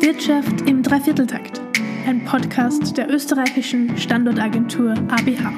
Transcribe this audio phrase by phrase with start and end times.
[0.00, 1.60] Wirtschaft im Dreivierteltakt,
[2.06, 5.52] ein Podcast der österreichischen Standortagentur ABH.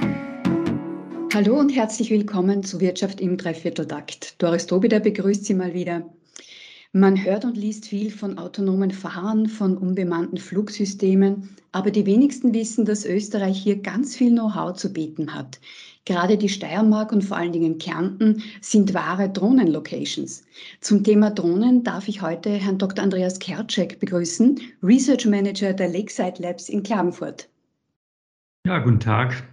[1.33, 4.43] Hallo und herzlich willkommen zu Wirtschaft im Dreivierteltakt.
[4.43, 6.11] Doris Dobida begrüßt Sie mal wieder.
[6.93, 12.85] Man hört und liest viel von autonomen Fahren, von unbemannten Flugsystemen, aber die wenigsten wissen,
[12.85, 15.61] dass Österreich hier ganz viel Know-how zu bieten hat.
[16.05, 20.43] Gerade die Steiermark und vor allen Dingen Kärnten sind wahre Drohnenlocations.
[20.81, 23.05] Zum Thema Drohnen darf ich heute Herrn Dr.
[23.05, 27.49] Andreas Kerczek begrüßen, Research Manager der Lakeside Labs in Klagenfurt.
[28.67, 29.45] Ja, guten Tag.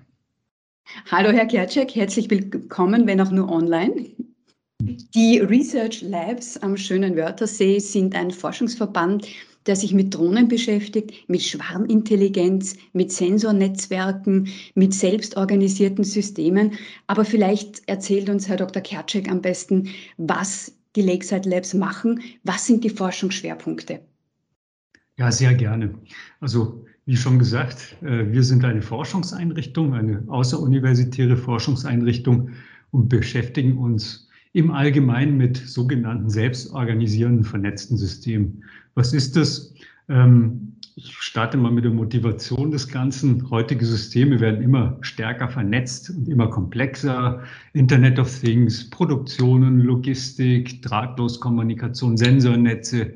[1.11, 4.07] Hallo Herr Kerczek, herzlich willkommen, wenn auch nur online.
[4.81, 9.27] Die Research Labs am schönen Wörthersee sind ein Forschungsverband,
[9.65, 16.73] der sich mit Drohnen beschäftigt, mit Schwarmintelligenz, mit Sensornetzwerken, mit selbstorganisierten Systemen.
[17.07, 18.81] Aber vielleicht erzählt uns Herr Dr.
[18.81, 22.21] Kerczek am besten, was die Lakeside Labs machen.
[22.43, 24.01] Was sind die Forschungsschwerpunkte?
[25.17, 25.93] Ja, sehr gerne.
[26.39, 32.51] Also wie schon gesagt, äh, wir sind eine Forschungseinrichtung, eine außeruniversitäre Forschungseinrichtung
[32.91, 38.63] und beschäftigen uns im Allgemeinen mit sogenannten selbstorganisierenden vernetzten Systemen.
[38.99, 39.73] Was ist das?
[40.09, 43.49] Ähm, ich starte mal mit der Motivation des Ganzen.
[43.49, 47.41] Heutige Systeme werden immer stärker vernetzt und immer komplexer.
[47.71, 53.13] Internet of Things, Produktionen, Logistik, Drahtloskommunikation, Sensornetze,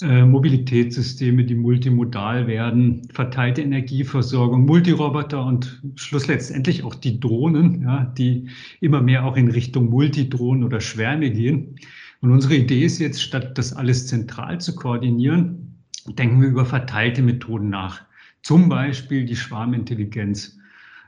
[0.00, 8.48] äh, Mobilitätssysteme, die multimodal werden, verteilte Energieversorgung, Multiroboter und schlussendlich auch die Drohnen, ja, die
[8.80, 11.80] immer mehr auch in Richtung Multidrohnen oder Schwärme gehen.
[12.26, 15.76] Und unsere Idee ist jetzt, statt das alles zentral zu koordinieren,
[16.18, 18.00] denken wir über verteilte Methoden nach.
[18.42, 20.58] Zum Beispiel die Schwarmintelligenz.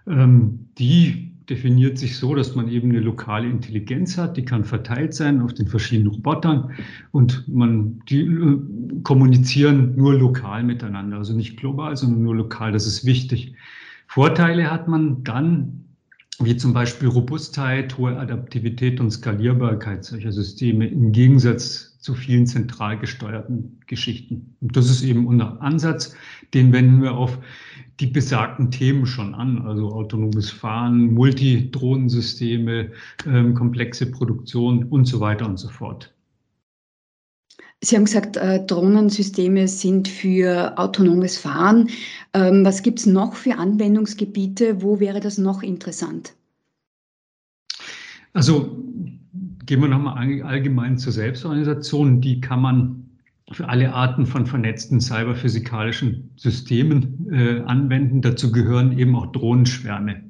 [0.07, 5.13] Ähm, die definiert sich so, dass man eben eine lokale Intelligenz hat, die kann verteilt
[5.13, 6.71] sein auf den verschiedenen Robotern
[7.11, 8.61] und man, die äh,
[9.03, 12.71] kommunizieren nur lokal miteinander, also nicht global, sondern nur lokal.
[12.71, 13.57] Das ist wichtig.
[14.07, 15.88] Vorteile hat man dann,
[16.41, 22.99] wie zum Beispiel Robustheit, hohe Adaptivität und Skalierbarkeit solcher Systeme im Gegensatz zu vielen zentral
[22.99, 24.55] gesteuerten Geschichten.
[24.61, 26.15] Und das ist eben unser Ansatz,
[26.55, 27.39] den wenden wir auf
[27.99, 32.93] die besagten Themen schon an, also autonomes Fahren, Multidrohnensysteme,
[33.27, 36.15] ähm, komplexe Produktion und so weiter und so fort.
[37.81, 41.89] Sie haben gesagt, äh, Drohnensysteme sind für autonomes Fahren.
[42.35, 44.83] Ähm, was gibt es noch für Anwendungsgebiete?
[44.83, 46.35] Wo wäre das noch interessant?
[48.33, 48.77] Also
[49.65, 52.21] gehen wir nochmal allgemein zur Selbstorganisation.
[52.21, 53.09] Die kann man
[53.53, 58.23] für alle Arten von vernetzten cyberphysikalischen Systemen äh, anwenden.
[58.23, 60.28] Dazu gehören eben auch Drohnenschwärme.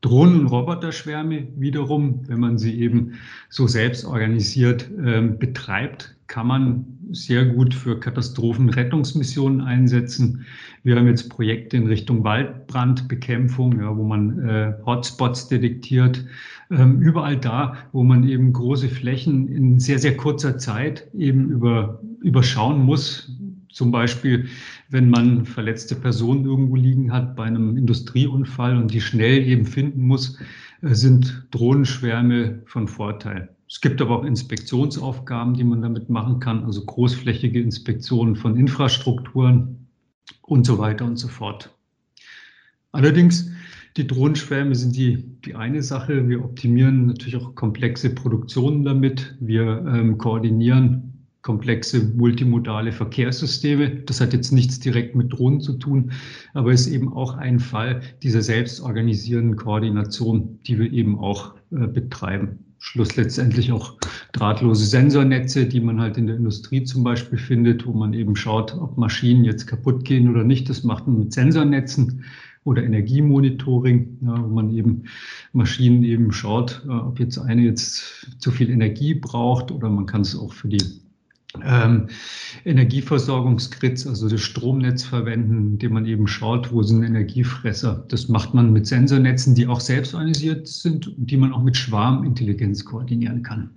[0.00, 3.14] Drohnen- und Roboterschwärme wiederum, wenn man sie eben
[3.48, 10.44] so selbst organisiert äh, betreibt, kann man sehr gut für Katastrophenrettungsmissionen einsetzen.
[10.84, 16.24] Wir haben jetzt Projekte in Richtung Waldbrandbekämpfung, ja, wo man äh, Hotspots detektiert.
[16.70, 22.00] Ähm, überall da, wo man eben große Flächen in sehr, sehr kurzer Zeit eben über,
[22.20, 23.32] überschauen muss.
[23.70, 24.46] Zum Beispiel,
[24.88, 30.02] wenn man verletzte Personen irgendwo liegen hat bei einem Industrieunfall und die schnell eben finden
[30.02, 30.38] muss,
[30.82, 33.54] äh, sind Drohnenschwärme von Vorteil.
[33.68, 39.88] Es gibt aber auch Inspektionsaufgaben, die man damit machen kann, also großflächige Inspektionen von Infrastrukturen
[40.42, 41.76] und so weiter und so fort.
[42.92, 43.50] Allerdings,
[43.98, 46.28] die Drohnenschwärme sind die, die eine Sache.
[46.28, 49.36] Wir optimieren natürlich auch komplexe Produktionen damit.
[49.40, 51.07] Wir ähm, koordinieren
[51.42, 53.90] komplexe multimodale Verkehrssysteme.
[54.06, 56.12] Das hat jetzt nichts direkt mit Drohnen zu tun,
[56.54, 62.58] aber ist eben auch ein Fall dieser selbstorganisierenden Koordination, die wir eben auch äh, betreiben.
[62.80, 63.96] Schluss letztendlich auch
[64.32, 68.74] drahtlose Sensornetze, die man halt in der Industrie zum Beispiel findet, wo man eben schaut,
[68.74, 70.68] ob Maschinen jetzt kaputt gehen oder nicht.
[70.68, 72.24] Das macht man mit Sensornetzen
[72.64, 75.04] oder Energiemonitoring, ja, wo man eben
[75.52, 80.20] Maschinen eben schaut, äh, ob jetzt eine jetzt zu viel Energie braucht oder man kann
[80.20, 80.82] es auch für die
[81.64, 82.08] ähm,
[82.64, 88.04] Energieversorgungsgrids, also das Stromnetz verwenden, indem man eben schaut, wo sind Energiefresser.
[88.08, 91.76] Das macht man mit Sensornetzen, die auch selbst organisiert sind und die man auch mit
[91.76, 93.70] Schwarmintelligenz koordinieren kann.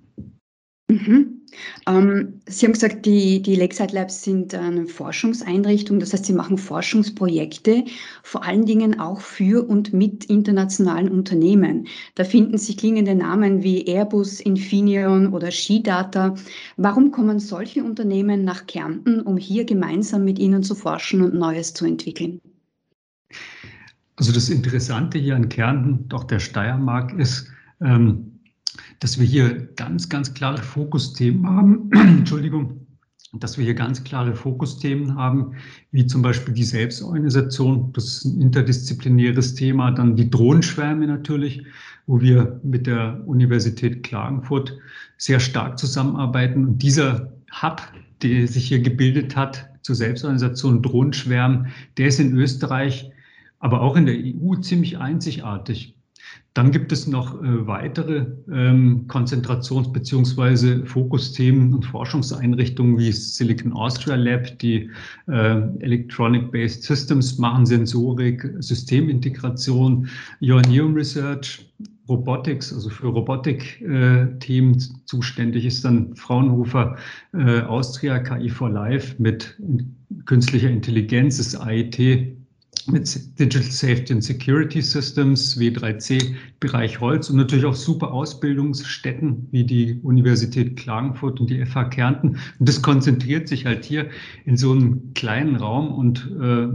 [0.89, 1.40] Mhm.
[1.87, 6.57] Ähm, Sie haben gesagt, die, die Lakeside Labs sind eine Forschungseinrichtung, das heißt, Sie machen
[6.57, 7.85] Forschungsprojekte,
[8.23, 11.87] vor allen Dingen auch für und mit internationalen Unternehmen.
[12.15, 16.35] Da finden sich klingende Namen wie Airbus, Infineon oder Skidata.
[16.77, 21.73] Warum kommen solche Unternehmen nach Kärnten, um hier gemeinsam mit Ihnen zu forschen und Neues
[21.73, 22.41] zu entwickeln?
[24.17, 27.47] Also das Interessante hier an Kärnten, doch der Steiermark, ist,
[27.81, 28.30] ähm,
[29.01, 31.89] dass wir hier ganz, ganz klare Fokusthemen haben.
[32.19, 32.87] Entschuldigung.
[33.33, 35.53] dass wir hier ganz klare Fokusthemen haben,
[35.91, 37.93] wie zum Beispiel die Selbstorganisation.
[37.93, 39.91] Das ist ein interdisziplinäres Thema.
[39.91, 41.65] Dann die Drohnenschwärme natürlich,
[42.07, 44.77] wo wir mit der Universität Klagenfurt
[45.17, 46.65] sehr stark zusammenarbeiten.
[46.65, 47.31] Und dieser
[47.61, 47.81] Hub,
[48.21, 51.67] der sich hier gebildet hat zur Selbstorganisation Drohnenschwärmen,
[51.97, 53.09] der ist in Österreich,
[53.59, 55.95] aber auch in der EU ziemlich einzigartig.
[56.53, 60.85] Dann gibt es noch äh, weitere ähm, Konzentrations- bzw.
[60.85, 64.89] Fokusthemen und Forschungseinrichtungen wie Silicon Austria Lab, die
[65.27, 70.09] äh, Electronic-Based Systems machen, Sensorik, Systemintegration,
[70.41, 71.65] Ioneum Research,
[72.09, 76.97] Robotics, also für Robotik-Themen äh, zuständig ist dann Fraunhofer
[77.33, 79.57] äh, Austria KI for Life mit
[80.25, 82.40] künstlicher Intelligenz, das AIT
[82.87, 89.63] mit Digital Safety and Security Systems, W3C, Bereich Holz und natürlich auch super Ausbildungsstätten wie
[89.63, 92.37] die Universität Klagenfurt und die FH Kärnten.
[92.59, 94.09] Und das konzentriert sich halt hier
[94.45, 96.67] in so einem kleinen Raum und äh,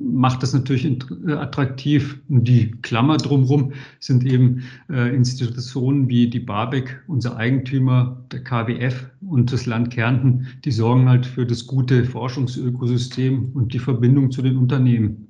[0.00, 2.20] macht das natürlich äh, attraktiv.
[2.28, 9.10] Und die Klammer drumherum sind eben äh, Institutionen wie die BABEC, unser Eigentümer, der KWF
[9.22, 14.42] und das Land Kärnten, die sorgen halt für das gute Forschungsökosystem und die Verbindung zu
[14.42, 15.29] den Unternehmen.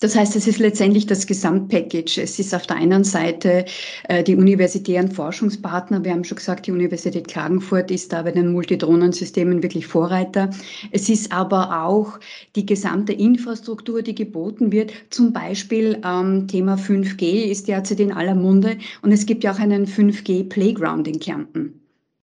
[0.00, 2.22] Das heißt, es ist letztendlich das Gesamtpackage.
[2.22, 3.66] Es ist auf der einen Seite
[4.08, 6.02] äh, die universitären Forschungspartner.
[6.02, 10.48] Wir haben schon gesagt, die Universität Klagenfurt ist da bei den Multidrohnensystemen wirklich Vorreiter.
[10.90, 12.18] Es ist aber auch
[12.56, 14.92] die gesamte Infrastruktur, die geboten wird.
[15.10, 19.58] Zum Beispiel ähm, Thema 5G ist derzeit in aller Munde und es gibt ja auch
[19.58, 21.78] einen 5G Playground in Kärnten.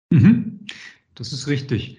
[0.09, 0.61] Mhm.
[1.15, 1.99] Das ist richtig.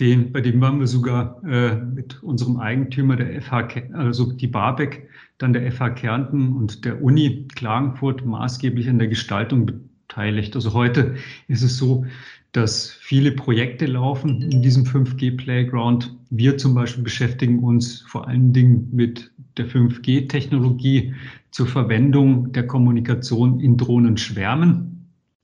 [0.00, 5.08] Den, bei dem waren wir sogar äh, mit unserem Eigentümer der FH, also die Barbeck,
[5.38, 10.56] dann der FH Kärnten und der Uni Klagenfurt maßgeblich an der Gestaltung beteiligt.
[10.56, 11.14] Also heute
[11.48, 12.04] ist es so,
[12.52, 16.16] dass viele Projekte laufen in diesem 5G Playground.
[16.30, 21.14] Wir zum Beispiel beschäftigen uns vor allen Dingen mit der 5G-Technologie
[21.50, 24.93] zur Verwendung der Kommunikation in Drohnenschwärmen.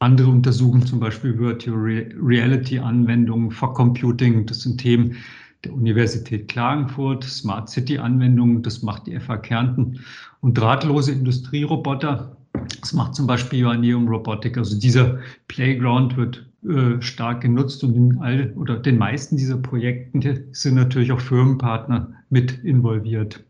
[0.02, 5.17] Andere untersuchen zum Beispiel Virtual Reality Anwendungen, Fog Computing, das sind Themen
[5.62, 10.00] der Universität Klagenfurt, Smart City Anwendungen, das macht die FH Kärnten
[10.41, 12.35] und drahtlose Industrieroboter,
[12.81, 14.56] das macht zum Beispiel Ioneum Robotic.
[14.56, 15.19] Also dieser
[15.49, 21.12] Playground wird äh, stark genutzt und in all oder den meisten dieser Projekte sind natürlich
[21.12, 23.44] auch Firmenpartner mit involviert.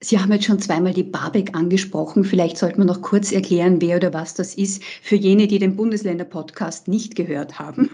[0.00, 2.24] Sie haben jetzt schon zweimal die BABEC angesprochen.
[2.24, 5.76] Vielleicht sollte man noch kurz erklären, wer oder was das ist, für jene, die den
[5.76, 7.90] Bundesländer-Podcast nicht gehört haben.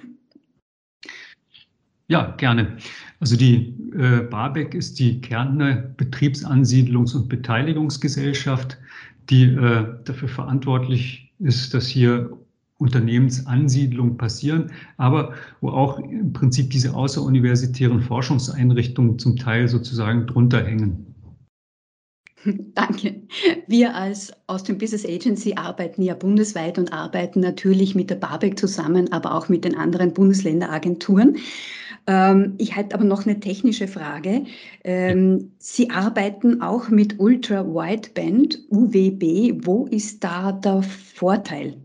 [2.09, 2.77] Ja, gerne.
[3.21, 8.77] Also die äh, BABEC ist die Kärntner Betriebsansiedlungs- und Beteiligungsgesellschaft,
[9.31, 12.31] die äh, dafür verantwortlich ist, dass hier
[12.79, 21.12] Unternehmensansiedlungen passieren, aber wo auch im Prinzip diese außeruniversitären Forschungseinrichtungen zum Teil sozusagen drunter hängen.
[22.75, 23.23] Danke.
[23.67, 29.12] Wir als Austrian Business Agency arbeiten ja bundesweit und arbeiten natürlich mit der BABEC zusammen,
[29.12, 31.37] aber auch mit den anderen Bundesländeragenturen.
[32.06, 34.44] Ähm, ich hätte aber noch eine technische Frage.
[34.83, 39.65] Ähm, Sie arbeiten auch mit Ultra Wideband, UWB.
[39.65, 41.77] Wo ist da der Vorteil?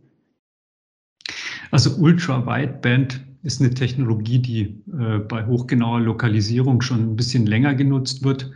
[1.70, 4.62] Also Ultra Wideband ist eine Technologie, die
[5.00, 8.52] äh, bei hochgenauer Lokalisierung schon ein bisschen länger genutzt wird.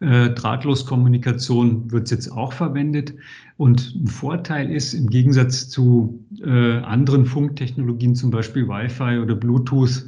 [0.00, 3.14] Äh, Drahtloskommunikation wird jetzt auch verwendet.
[3.56, 10.04] Und ein Vorteil ist, im Gegensatz zu äh, anderen Funktechnologien, zum Beispiel Wi-Fi oder Bluetooth,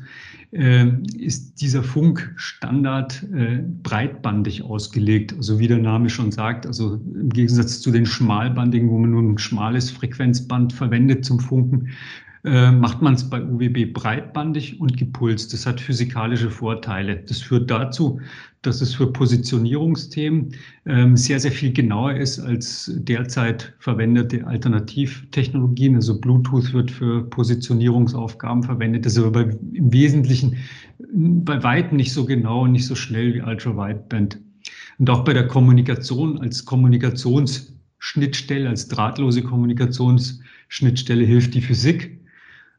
[0.53, 5.35] äh, ist dieser Funkstandard äh, breitbandig ausgelegt.
[5.37, 9.23] Also wie der Name schon sagt, also im Gegensatz zu den schmalbandigen, wo man nur
[9.23, 11.91] ein schmales Frequenzband verwendet zum Funken,
[12.47, 15.53] äh, macht man es bei UWB breitbandig und gepulst.
[15.53, 17.17] Das hat physikalische Vorteile.
[17.17, 18.21] Das führt dazu,
[18.63, 20.55] dass es für Positionierungsthemen
[20.87, 25.97] ähm, sehr, sehr viel genauer ist als derzeit verwendete Alternativtechnologien.
[25.97, 29.07] Also Bluetooth wird für Positionierungsaufgaben verwendet.
[29.07, 30.57] Das ist aber bei, im Wesentlichen
[31.13, 34.39] bei weitem nicht so genau und nicht so schnell wie Ultra-Wideband.
[34.99, 42.16] Und auch bei der Kommunikation als Kommunikationsschnittstelle, als drahtlose Kommunikationsschnittstelle hilft die Physik.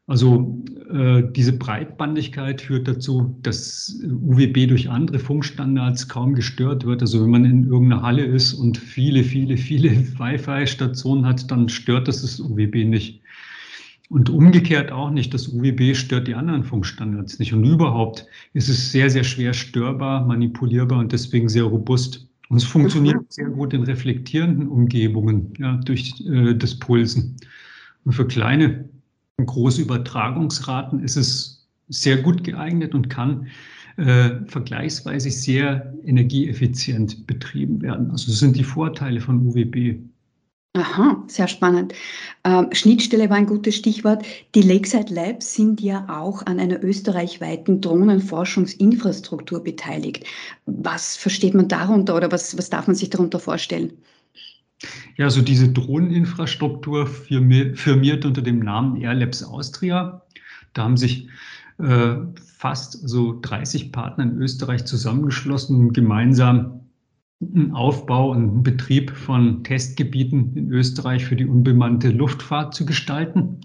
[0.08, 0.58] Also
[0.90, 7.02] äh, diese Breitbandigkeit führt dazu, dass UWB durch andere Funkstandards kaum gestört wird.
[7.02, 12.08] Also wenn man in irgendeiner Halle ist und viele, viele, viele Wi-Fi-Stationen hat, dann stört
[12.08, 13.20] das das UWB nicht.
[14.08, 15.34] Und umgekehrt auch nicht.
[15.34, 17.52] Das UWB stört die anderen Funkstandards nicht.
[17.52, 22.26] Und überhaupt ist es sehr, sehr schwer störbar, manipulierbar und deswegen sehr robust.
[22.48, 27.36] Und es funktioniert sehr gut in reflektierenden Umgebungen ja, durch äh, das Pulsen.
[28.06, 28.88] Und für kleine
[29.46, 33.46] große Übertragungsraten ist es sehr gut geeignet und kann
[33.96, 38.10] äh, vergleichsweise sehr energieeffizient betrieben werden.
[38.10, 39.98] Also das sind die Vorteile von UWB.
[40.74, 41.94] Aha, sehr spannend.
[42.44, 44.24] Ähm, Schnittstelle war ein gutes Stichwort.
[44.54, 50.24] Die Lakeside Labs sind ja auch an einer österreichweiten Drohnenforschungsinfrastruktur beteiligt.
[50.66, 53.92] Was versteht man darunter oder was, was darf man sich darunter vorstellen?
[55.16, 60.22] Ja, also diese Drohneninfrastruktur firmiert unter dem Namen Airlabs Austria.
[60.72, 61.28] Da haben sich
[61.78, 62.16] äh,
[62.58, 66.80] fast so 30 Partner in Österreich zusammengeschlossen, um gemeinsam
[67.40, 73.60] einen Aufbau und einen Betrieb von Testgebieten in Österreich für die unbemannte Luftfahrt zu gestalten.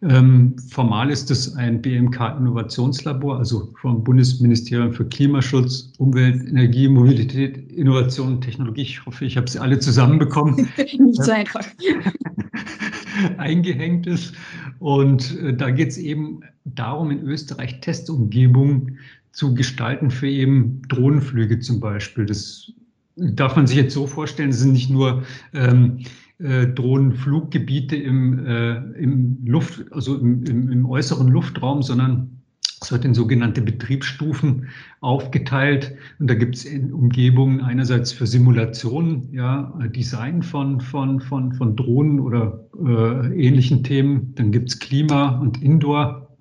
[0.00, 8.34] Ähm, formal ist es ein BMK-Innovationslabor, also vom Bundesministerium für Klimaschutz, Umwelt, Energie, Mobilität, Innovation
[8.34, 8.82] und Technologie.
[8.82, 10.68] Ich hoffe, ich habe sie alle zusammenbekommen.
[10.76, 11.66] Nicht so einfach.
[13.38, 14.34] eingehängt ist.
[14.78, 18.98] Und äh, da geht es eben darum, in Österreich Testumgebungen
[19.32, 22.26] zu gestalten für eben Drohnenflüge zum Beispiel.
[22.26, 22.72] Das
[23.16, 25.98] darf man sich jetzt so vorstellen, es sind nicht nur ähm,
[26.38, 32.38] äh, Drohnenfluggebiete im, äh, im Luft, also im, im, im äußeren Luftraum, sondern
[32.80, 34.68] es wird in sogenannte Betriebsstufen
[35.00, 41.74] aufgeteilt und da gibt es Umgebungen einerseits für Simulationen, ja, Design von, von, von, von
[41.74, 44.32] Drohnen oder äh, ähnlichen Themen.
[44.36, 46.36] Dann gibt es Klima und Indoor,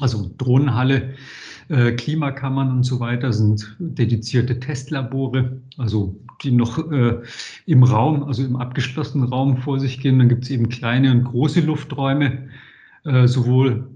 [0.00, 1.14] also Drohnenhalle,
[1.72, 7.22] äh, Klimakammern und so weiter sind dedizierte Testlabore, also die noch äh,
[7.66, 10.18] im Raum, also im abgeschlossenen Raum vor sich gehen.
[10.18, 12.50] Dann gibt es eben kleine und große Lufträume,
[13.04, 13.88] äh, sowohl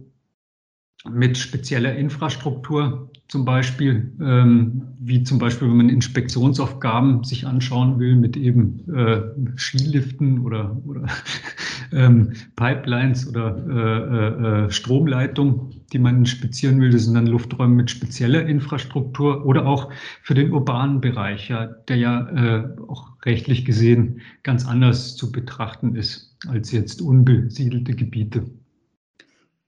[1.11, 8.15] mit spezieller Infrastruktur, zum Beispiel, ähm, wie zum Beispiel, wenn man Inspektionsaufgaben sich anschauen will,
[8.15, 9.23] mit eben äh,
[9.57, 11.07] Skiliften oder, oder
[11.93, 16.91] ähm, Pipelines oder äh, äh, Stromleitungen, die man inspizieren will.
[16.91, 19.91] Das sind dann Lufträume mit spezieller Infrastruktur oder auch
[20.23, 25.97] für den urbanen Bereich, ja, der ja äh, auch rechtlich gesehen ganz anders zu betrachten
[25.97, 28.45] ist als jetzt unbesiedelte Gebiete.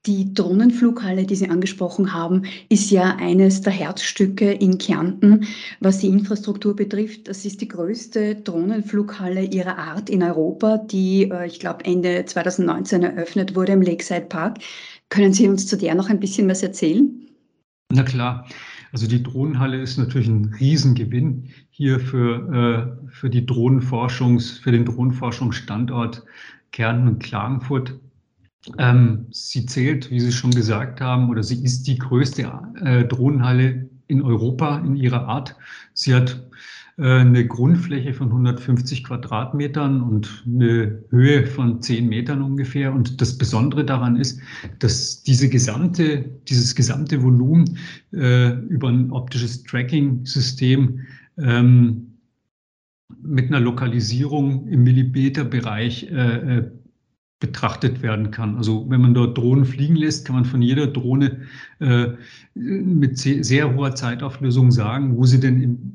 [0.06, 5.46] Die Drohnenflughalle, die Sie angesprochen haben, ist ja eines der Herzstücke in Kärnten,
[5.80, 7.26] was die Infrastruktur betrifft.
[7.28, 13.02] Das ist die größte Drohnenflughalle ihrer Art in Europa, die, äh, ich glaube, Ende 2019
[13.02, 14.58] eröffnet wurde im Lakeside Park.
[15.08, 17.10] Können Sie uns zu der noch ein bisschen was erzählen?
[17.90, 18.46] Na klar.
[18.92, 24.86] Also die Drohnenhalle ist natürlich ein Riesengewinn hier für, äh, für die Drohnenforschungs, für den
[24.86, 26.24] Drohnenforschungsstandort
[26.72, 27.98] Kärnten und Klagenfurt.
[28.76, 32.50] Ähm, sie zählt, wie Sie schon gesagt haben, oder sie ist die größte
[32.82, 35.56] äh, Drohnenhalle in Europa in ihrer Art.
[35.94, 36.42] Sie hat
[36.98, 42.92] äh, eine Grundfläche von 150 Quadratmetern und eine Höhe von 10 Metern ungefähr.
[42.92, 44.40] Und das Besondere daran ist,
[44.80, 47.78] dass diese gesamte, dieses gesamte Volumen
[48.12, 51.00] äh, über ein optisches Tracking-System
[51.38, 52.18] ähm,
[53.22, 56.70] mit einer Lokalisierung im Millimeterbereich äh, äh
[57.40, 58.56] betrachtet werden kann.
[58.56, 61.42] Also wenn man dort Drohnen fliegen lässt, kann man von jeder Drohne
[61.78, 62.08] äh,
[62.54, 65.94] mit sehr hoher Zeitauflösung sagen, wo sie denn im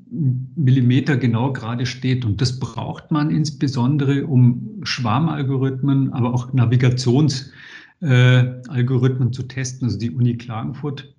[0.56, 2.24] Millimeter genau gerade steht.
[2.24, 9.88] Und das braucht man insbesondere, um Schwarmalgorithmen, aber auch Navigationsalgorithmen äh, zu testen.
[9.88, 11.14] Also die Uni Klagenfurt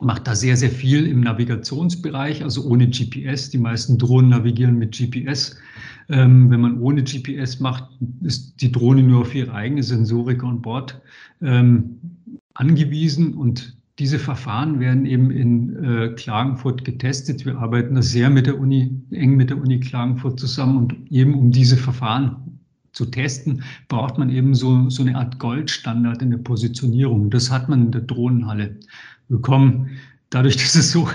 [0.00, 3.50] macht da sehr, sehr viel im Navigationsbereich, also ohne GPS.
[3.50, 5.56] Die meisten Drohnen navigieren mit GPS.
[6.08, 7.88] Ähm, wenn man ohne GPS macht,
[8.22, 11.00] ist die Drohne nur auf ihre eigene Sensorik on Bord
[11.40, 12.00] ähm,
[12.54, 17.46] angewiesen und diese Verfahren werden eben in äh, Klagenfurt getestet.
[17.46, 21.34] Wir arbeiten da sehr mit der Uni, eng mit der Uni Klagenfurt zusammen und eben
[21.34, 22.53] um diese Verfahren
[22.94, 27.30] zu testen, braucht man eben so, so eine Art Goldstandard in der Positionierung.
[27.30, 28.76] Das hat man in der Drohnenhalle
[29.28, 29.90] bekommen
[30.34, 31.08] dadurch, dass es so,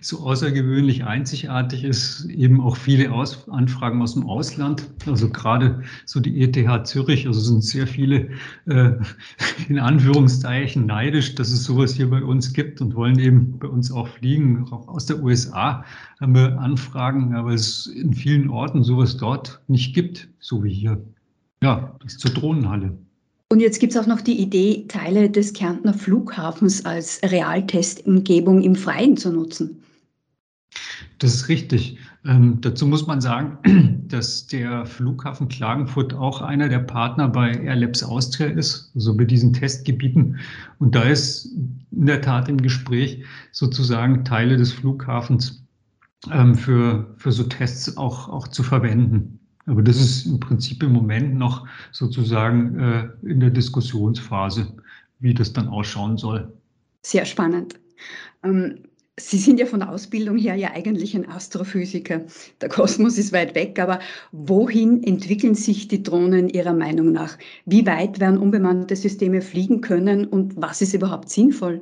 [0.00, 4.88] so außergewöhnlich einzigartig ist, eben auch viele aus Anfragen aus dem Ausland.
[5.06, 8.30] Also gerade so die ETH Zürich, also sind sehr viele
[8.66, 8.92] äh,
[9.68, 13.92] in Anführungszeichen neidisch, dass es sowas hier bei uns gibt und wollen eben bei uns
[13.92, 14.66] auch fliegen.
[14.70, 15.84] Auch aus der USA
[16.20, 21.02] haben wir Anfragen, aber es in vielen Orten sowas dort nicht gibt, so wie hier.
[21.62, 22.96] Ja, das zur Drohnenhalle.
[23.50, 28.74] Und jetzt gibt es auch noch die Idee, Teile des Kärntner Flughafens als Realtestumgebung im
[28.74, 29.82] Freien zu nutzen.
[31.18, 31.98] Das ist richtig.
[32.26, 38.02] Ähm, dazu muss man sagen, dass der Flughafen Klagenfurt auch einer der Partner bei Airlabs
[38.02, 40.38] Austria ist, also bei diesen Testgebieten.
[40.78, 41.46] Und da ist
[41.90, 45.64] in der Tat im Gespräch, sozusagen Teile des Flughafens
[46.30, 49.37] ähm, für, für so Tests auch, auch zu verwenden.
[49.68, 54.66] Aber das ist im Prinzip im Moment noch sozusagen äh, in der Diskussionsphase,
[55.20, 56.50] wie das dann ausschauen soll.
[57.02, 57.78] Sehr spannend.
[58.42, 58.80] Ähm,
[59.20, 62.22] Sie sind ja von der Ausbildung her ja eigentlich ein Astrophysiker.
[62.60, 63.98] Der Kosmos ist weit weg, aber
[64.30, 67.36] wohin entwickeln sich die Drohnen Ihrer Meinung nach?
[67.66, 71.80] Wie weit werden unbemannte Systeme fliegen können und was ist überhaupt sinnvoll?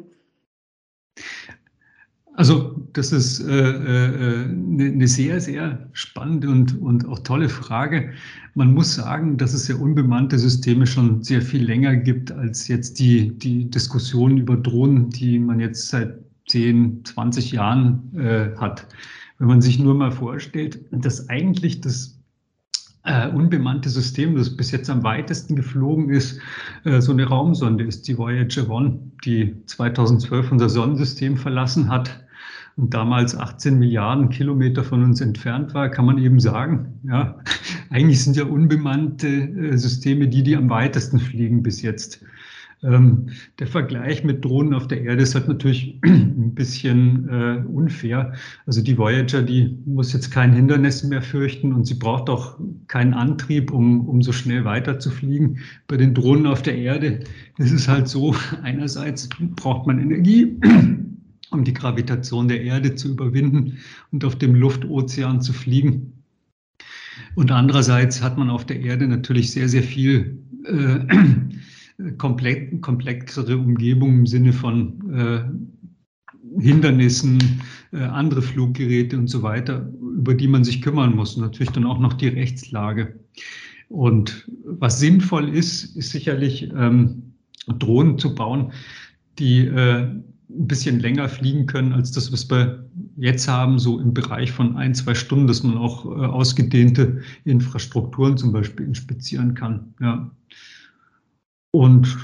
[2.36, 8.12] Also das ist äh, äh, eine sehr, sehr spannende und, und auch tolle Frage.
[8.54, 12.98] Man muss sagen, dass es ja unbemannte Systeme schon sehr viel länger gibt als jetzt
[12.98, 18.86] die, die Diskussion über Drohnen, die man jetzt seit 10, 20 Jahren äh, hat.
[19.38, 22.18] Wenn man sich nur mal vorstellt, dass eigentlich das
[23.04, 26.38] äh, unbemannte System, das bis jetzt am weitesten geflogen ist,
[26.84, 32.25] äh, so eine Raumsonde ist, die Voyager 1, die 2012 unser Sonnensystem verlassen hat
[32.76, 37.38] und damals 18 Milliarden Kilometer von uns entfernt war, kann man eben sagen, ja,
[37.90, 42.22] eigentlich sind ja unbemannte äh, Systeme die, die am weitesten fliegen bis jetzt.
[42.82, 48.34] Ähm, der Vergleich mit Drohnen auf der Erde ist halt natürlich ein bisschen äh, unfair.
[48.66, 53.14] Also die Voyager, die muss jetzt kein Hindernis mehr fürchten und sie braucht auch keinen
[53.14, 55.60] Antrieb, um, um so schnell weiter zu fliegen.
[55.88, 57.20] Bei den Drohnen auf der Erde
[57.56, 60.60] ist es halt so, einerseits braucht man Energie,
[61.50, 63.78] um die Gravitation der Erde zu überwinden
[64.12, 66.12] und auf dem Luftozean zu fliegen.
[67.34, 74.20] Und andererseits hat man auf der Erde natürlich sehr, sehr viel äh, komplett, komplexere Umgebung
[74.20, 77.62] im Sinne von äh, Hindernissen,
[77.92, 81.36] äh, andere Fluggeräte und so weiter, über die man sich kümmern muss.
[81.36, 83.18] Und natürlich dann auch noch die Rechtslage.
[83.88, 87.34] Und was sinnvoll ist, ist sicherlich ähm,
[87.66, 88.72] Drohnen zu bauen,
[89.38, 90.08] die äh,
[90.48, 94.76] ein bisschen länger fliegen können als das, was wir jetzt haben, so im Bereich von
[94.76, 99.94] ein, zwei Stunden, dass man auch äh, ausgedehnte Infrastrukturen zum Beispiel inspizieren kann.
[100.00, 100.30] Ja.
[101.72, 102.16] Und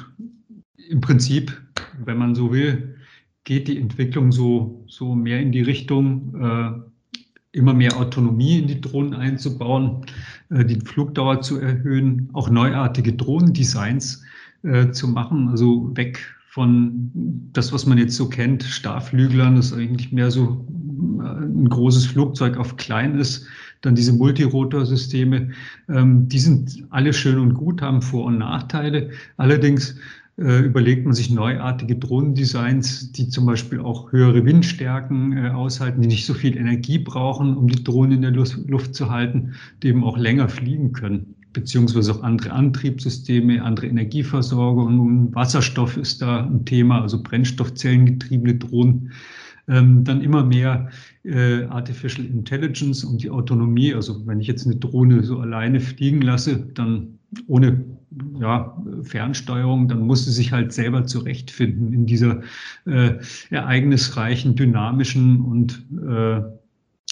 [0.89, 1.61] im Prinzip,
[2.05, 2.97] wenn man so will,
[3.45, 6.71] geht die Entwicklung so, so mehr in die Richtung, äh,
[7.53, 10.07] immer mehr Autonomie in die Drohnen einzubauen,
[10.51, 14.23] äh, die Flugdauer zu erhöhen, auch neuartige Drohnendesigns
[14.63, 17.11] äh, zu machen, also weg von
[17.55, 20.67] das, was man jetzt so kennt, Starflüglern, das eigentlich mehr so
[21.23, 23.47] äh, ein großes Flugzeug auf klein ist,
[23.81, 25.49] dann diese Multirotorsysteme,
[25.89, 29.13] ähm, die sind alle schön und gut, haben Vor- und Nachteile.
[29.39, 29.97] Allerdings
[30.37, 36.09] äh, überlegt man sich neuartige Drohnendesigns, die zum Beispiel auch höhere Windstärken äh, aushalten, die
[36.09, 39.89] nicht so viel Energie brauchen, um die Drohnen in der Luft, Luft zu halten, die
[39.89, 45.35] eben auch länger fliegen können beziehungsweise auch andere Antriebssysteme, andere Energieversorgung.
[45.35, 49.13] Wasserstoff ist da ein Thema, also Brennstoffzellengetriebene Drohnen
[49.69, 50.89] ähm, dann immer mehr
[51.25, 53.95] äh, Artificial Intelligence und die Autonomie.
[53.95, 57.85] Also wenn ich jetzt eine Drohne so alleine fliegen lasse, dann ohne
[58.41, 62.43] ja, Fernsteuerung, dann muss sie sich halt selber zurechtfinden in dieser
[62.85, 63.15] äh,
[63.51, 66.43] ereignisreichen, dynamischen und äh,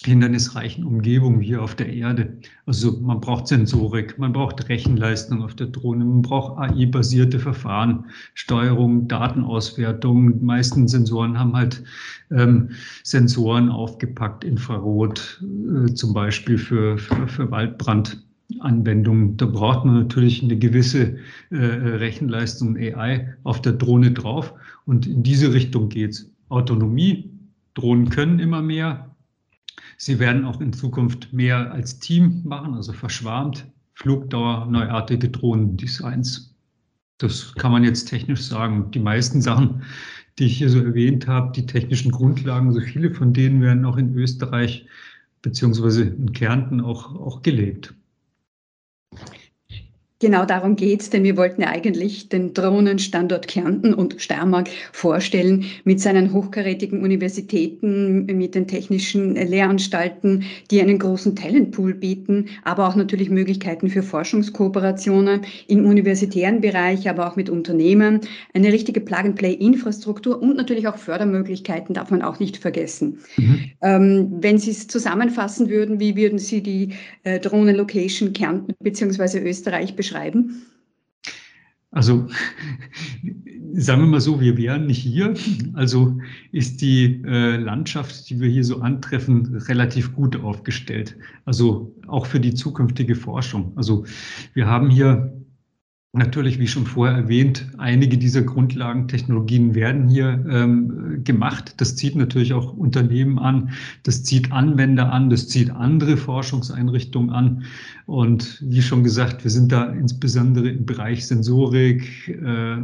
[0.04, 2.38] hindernisreichen Umgebung hier auf der Erde.
[2.66, 9.08] Also man braucht Sensorik, man braucht Rechenleistung auf der Drohne, man braucht AI-basierte Verfahren, Steuerung,
[9.08, 10.38] Datenauswertung.
[10.38, 11.82] Die meisten Sensoren haben halt
[12.30, 12.70] ähm,
[13.02, 19.36] Sensoren aufgepackt, Infrarot äh, zum Beispiel für, für, für Waldbrandanwendungen.
[19.36, 21.16] Da braucht man natürlich eine gewisse
[21.50, 24.54] äh, Rechenleistung AI auf der Drohne drauf.
[24.86, 26.30] Und in diese Richtung geht's.
[26.48, 27.30] Autonomie,
[27.74, 29.09] Drohnen können immer mehr,
[30.02, 36.54] Sie werden auch in Zukunft mehr als Team machen, also verschwarmt, Flugdauer, neuartige Drohnendesigns.
[37.18, 38.90] Das kann man jetzt technisch sagen.
[38.92, 39.82] Die meisten Sachen,
[40.38, 43.98] die ich hier so erwähnt habe, die technischen Grundlagen, so viele von denen werden auch
[43.98, 44.86] in Österreich
[45.42, 47.92] beziehungsweise in Kärnten auch, auch gelebt.
[50.22, 55.98] Genau darum geht's, denn wir wollten ja eigentlich den Drohnenstandort Kärnten und Steiermark vorstellen mit
[55.98, 63.30] seinen hochkarätigen Universitäten, mit den technischen Lehranstalten, die einen großen Talentpool bieten, aber auch natürlich
[63.30, 68.20] Möglichkeiten für Forschungskooperationen im universitären Bereich, aber auch mit Unternehmen,
[68.52, 73.20] eine richtige Plug-and-Play-Infrastruktur und natürlich auch Fördermöglichkeiten darf man auch nicht vergessen.
[73.38, 73.70] Mhm.
[73.80, 76.90] Ähm, wenn Sie es zusammenfassen würden, wie würden Sie die
[77.24, 79.38] äh, Drohnen-Location Kärnten bzw.
[79.38, 80.09] Österreich beschreiben?
[80.10, 80.62] Beschreiben?
[81.92, 82.28] Also
[83.74, 85.34] sagen wir mal so, wir wären nicht hier.
[85.74, 86.18] Also
[86.52, 91.16] ist die äh, Landschaft, die wir hier so antreffen, relativ gut aufgestellt.
[91.44, 93.72] Also auch für die zukünftige Forschung.
[93.76, 94.04] Also
[94.54, 95.32] wir haben hier
[96.12, 101.74] Natürlich, wie schon vorher erwähnt, einige dieser Grundlagentechnologien werden hier ähm, gemacht.
[101.76, 103.70] Das zieht natürlich auch Unternehmen an,
[104.02, 107.62] das zieht Anwender an, das zieht andere Forschungseinrichtungen an.
[108.06, 112.78] Und wie schon gesagt, wir sind da insbesondere im Bereich Sensorik, äh,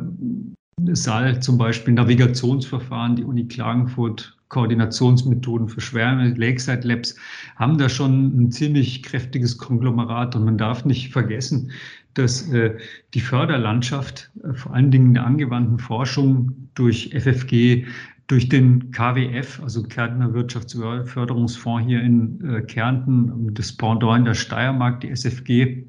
[0.93, 7.17] Saal zum Beispiel Navigationsverfahren, die Uni Klagenfurt Koordinationsmethoden für Schwärme, Lakeside Labs
[7.57, 11.73] haben da schon ein ziemlich kräftiges Konglomerat und man darf nicht vergessen,
[12.17, 12.77] dass äh,
[13.15, 17.87] die Förderlandschaft äh, vor allen Dingen der angewandten Forschung durch FFG,
[18.27, 25.01] durch den KWF, also Kärntner Wirtschaftsförderungsfonds hier in äh, Kärnten, das Pendant in der Steiermark,
[25.01, 25.85] die SFG,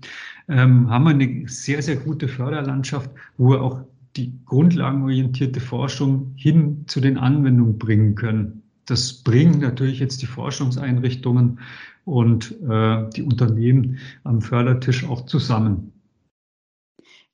[0.49, 3.81] ähm, haben wir eine sehr, sehr gute Förderlandschaft, wo wir auch
[4.15, 8.63] die grundlagenorientierte Forschung hin zu den Anwendungen bringen können.
[8.85, 11.59] Das bringen natürlich jetzt die Forschungseinrichtungen
[12.05, 15.91] und äh, die Unternehmen am Fördertisch auch zusammen.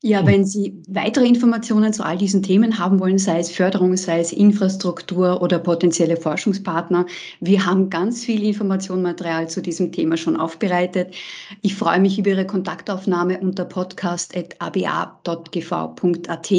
[0.02, 4.20] Ja, wenn Sie weitere Informationen zu all diesen Themen haben wollen, sei es Förderung, sei
[4.20, 7.06] es Infrastruktur oder potenzielle Forschungspartner,
[7.40, 11.14] wir haben ganz viel Informationsmaterial zu diesem Thema schon aufbereitet.
[11.62, 16.52] Ich freue mich über Ihre Kontaktaufnahme unter podcast.aba.gv.at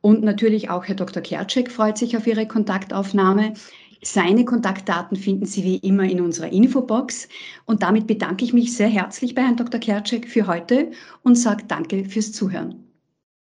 [0.00, 1.22] und natürlich auch Herr Dr.
[1.22, 3.54] Kerczek freut sich auf Ihre Kontaktaufnahme.
[4.02, 7.28] Seine Kontaktdaten finden Sie wie immer in unserer Infobox.
[7.64, 9.80] Und damit bedanke ich mich sehr herzlich bei Herrn Dr.
[9.80, 10.90] Kerczek für heute
[11.22, 12.84] und sage danke fürs Zuhören.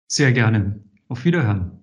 [0.09, 0.81] Sehr gerne.
[1.09, 1.82] Auf Wiederhören.